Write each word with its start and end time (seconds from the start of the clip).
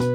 Hai, 0.00 0.08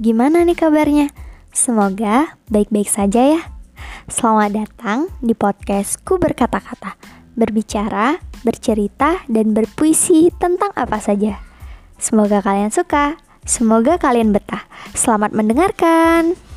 gimana 0.00 0.48
nih 0.48 0.56
kabarnya? 0.56 1.12
Semoga 1.52 2.40
baik-baik 2.48 2.88
saja 2.88 3.36
ya. 3.36 3.44
Selamat 4.08 4.64
datang 4.64 5.12
di 5.20 5.36
podcastku 5.36 6.16
berkata-kata, 6.16 6.96
berbicara, 7.36 8.16
bercerita, 8.40 9.20
dan 9.28 9.52
berpuisi 9.52 10.32
tentang 10.40 10.72
apa 10.72 10.96
saja. 11.04 11.36
Semoga 12.00 12.40
kalian 12.40 12.72
suka, 12.72 13.20
semoga 13.44 14.00
kalian 14.00 14.32
betah. 14.32 14.64
Selamat 14.96 15.36
mendengarkan. 15.36 16.49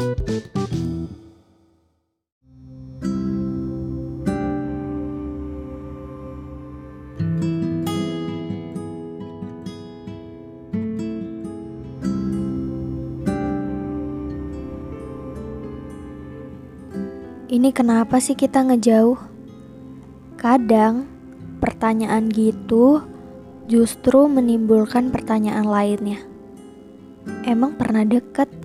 Ini 0.00 0.16
kenapa 17.76 18.24
sih 18.24 18.32
kita 18.32 18.64
ngejauh? 18.64 19.20
Kadang 20.40 21.04
pertanyaan 21.60 22.32
gitu 22.32 23.04
justru 23.68 24.32
menimbulkan 24.32 25.12
pertanyaan 25.12 25.68
lainnya. 25.68 26.24
Emang 27.44 27.76
pernah 27.76 28.08
deket? 28.08 28.59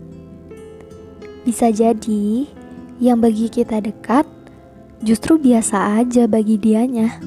Bisa 1.46 1.70
jadi 1.70 2.50
yang 2.98 3.22
bagi 3.22 3.46
kita 3.54 3.78
dekat 3.78 4.26
justru 5.06 5.38
biasa 5.38 6.02
aja 6.02 6.26
bagi 6.26 6.58
dianya. 6.58 7.22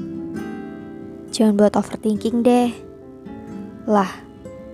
Jangan 1.31 1.55
buat 1.55 1.79
overthinking 1.79 2.43
deh. 2.43 2.75
Lah, 3.87 4.11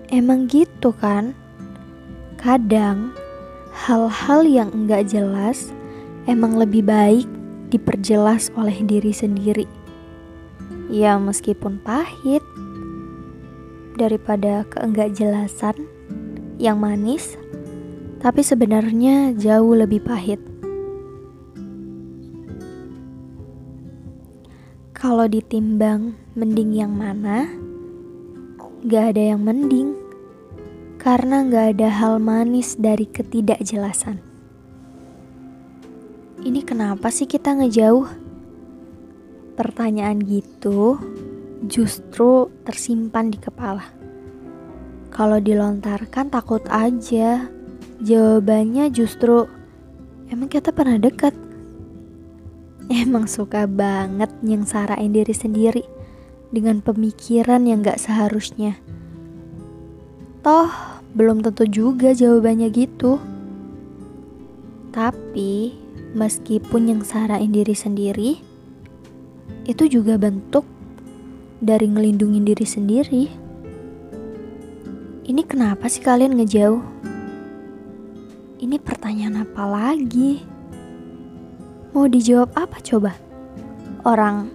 emang 0.09 0.49
gitu 0.49 0.97
kan? 0.97 1.37
Kadang 2.41 3.13
hal-hal 3.85 4.49
yang 4.49 4.73
enggak 4.73 5.13
jelas 5.13 5.77
emang 6.25 6.57
lebih 6.57 6.81
baik 6.81 7.29
diperjelas 7.69 8.49
oleh 8.57 8.81
diri 8.81 9.13
sendiri. 9.13 9.69
Ya 10.89 11.21
meskipun 11.21 11.85
pahit, 11.85 12.41
daripada 14.01 14.65
keenggak 14.73 15.15
jelasan 15.15 15.87
yang 16.57 16.81
manis, 16.81 17.37
tapi 18.25 18.41
sebenarnya 18.41 19.37
jauh 19.37 19.77
lebih 19.77 20.01
pahit. 20.01 20.41
Kalau 24.97 25.29
ditimbang 25.29 26.17
mending 26.33 26.73
yang 26.73 26.97
mana, 26.97 27.45
gak 28.89 29.13
ada 29.13 29.37
yang 29.37 29.45
mending, 29.45 29.93
karena 30.97 31.45
gak 31.45 31.77
ada 31.77 31.93
hal 31.93 32.17
manis 32.17 32.81
dari 32.81 33.05
ketidakjelasan. 33.05 34.25
Ini 36.41 36.65
kenapa 36.65 37.13
sih 37.13 37.29
kita 37.29 37.53
ngejauh? 37.61 38.09
Pertanyaan 39.53 40.25
gitu 40.25 40.97
justru 41.69 42.49
tersimpan 42.65 43.29
di 43.29 43.37
kepala. 43.37 43.85
Kalau 45.13 45.37
dilontarkan 45.37 46.33
takut 46.33 46.65
aja. 46.73 47.53
Jawabannya 48.03 48.91
justru 48.91 49.47
emang 50.33 50.51
kita 50.51 50.75
pernah 50.75 50.99
dekat. 50.99 51.35
Emang 53.05 53.25
suka 53.25 53.65
banget 53.65 54.29
nyengsarain 54.45 55.09
diri 55.09 55.33
sendiri 55.33 55.85
dengan 56.53 56.85
pemikiran 56.85 57.65
yang 57.65 57.81
gak 57.81 57.97
seharusnya. 57.97 58.77
Toh, 60.45 60.69
belum 61.17 61.41
tentu 61.41 61.65
juga 61.65 62.13
jawabannya 62.13 62.69
gitu. 62.75 63.17
Tapi, 64.93 65.75
meskipun 66.13 66.93
yang 66.93 67.01
sarain 67.03 67.51
diri 67.51 67.73
sendiri, 67.73 68.39
itu 69.65 69.85
juga 69.89 70.21
bentuk 70.21 70.69
dari 71.65 71.89
ngelindungin 71.89 72.45
diri 72.45 72.67
sendiri. 72.69 73.25
Ini 75.25 75.43
kenapa 75.49 75.89
sih 75.89 76.05
kalian 76.05 76.37
ngejauh? 76.37 76.85
Ini 78.65 78.81
pertanyaan 78.81 79.45
apa 79.45 79.69
lagi? 79.69 80.41
Mau 81.93 82.09
dijawab 82.09 82.57
apa 82.57 82.81
coba? 82.81 83.13
Orang 84.09 84.49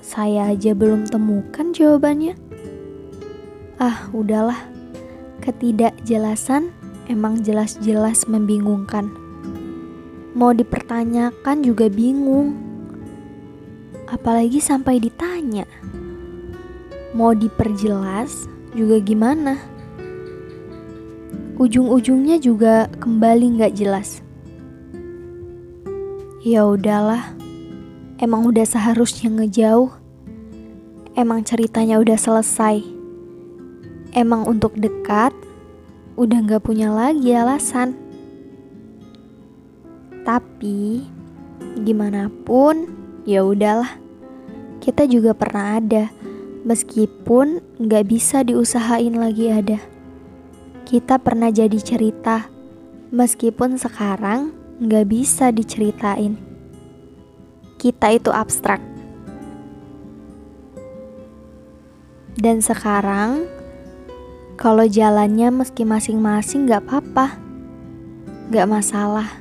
saya 0.00 0.48
aja 0.48 0.72
belum 0.72 1.04
temukan 1.12 1.76
jawabannya. 1.76 2.40
Ah, 3.76 4.08
udahlah. 4.16 4.64
Ketidakjelasan 5.44 6.72
emang 7.12 7.44
jelas-jelas 7.44 8.24
membingungkan 8.24 9.12
mau 10.34 10.50
dipertanyakan 10.50 11.62
juga 11.62 11.86
bingung. 11.86 12.58
Apalagi 14.10 14.58
sampai 14.58 14.98
ditanya. 14.98 15.64
Mau 17.14 17.30
diperjelas 17.36 18.50
juga 18.74 18.98
gimana? 18.98 19.73
Ujung-ujungnya 21.64 22.36
juga 22.44 22.92
kembali 23.00 23.56
nggak 23.56 23.72
jelas. 23.72 24.20
Ya 26.44 26.68
udahlah, 26.68 27.32
emang 28.20 28.44
udah 28.44 28.68
seharusnya 28.68 29.32
ngejauh. 29.32 29.88
Emang 31.16 31.40
ceritanya 31.40 32.04
udah 32.04 32.20
selesai. 32.20 32.84
Emang 34.12 34.44
untuk 34.44 34.76
dekat, 34.76 35.32
udah 36.20 36.44
nggak 36.44 36.68
punya 36.68 36.92
lagi 36.92 37.32
alasan. 37.32 37.96
Tapi 40.20 41.00
gimana 41.80 42.28
pun 42.44 42.92
ya 43.24 43.40
udahlah. 43.40 43.96
Kita 44.84 45.08
juga 45.08 45.32
pernah 45.32 45.80
ada, 45.80 46.12
meskipun 46.68 47.64
nggak 47.80 48.04
bisa 48.04 48.44
diusahain 48.44 49.16
lagi 49.16 49.48
ada. 49.48 49.93
Kita 50.84 51.16
pernah 51.16 51.48
jadi 51.48 51.80
cerita, 51.80 52.52
meskipun 53.08 53.80
sekarang 53.80 54.52
nggak 54.84 55.06
bisa 55.08 55.48
diceritain. 55.48 56.36
Kita 57.80 58.12
itu 58.12 58.28
abstrak. 58.28 58.84
Dan 62.36 62.60
sekarang, 62.60 63.48
kalau 64.60 64.84
jalannya 64.84 65.48
meski 65.54 65.88
masing-masing 65.88 66.68
gak 66.68 66.84
apa-apa, 66.84 67.40
gak 68.52 68.68
masalah 68.68 69.40